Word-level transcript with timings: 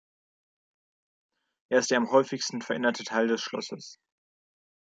Er 1.69 1.77
ist 1.77 1.91
der 1.91 1.99
am 1.99 2.09
häufigsten 2.09 2.63
veränderte 2.63 3.03
Teil 3.03 3.27
des 3.27 3.39
Schlosses. 3.39 3.99